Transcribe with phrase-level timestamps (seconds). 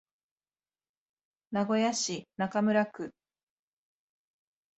[1.51, 3.13] 名古屋市中村区